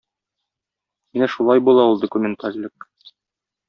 [1.13, 2.93] Менә шулай була ул документальлек!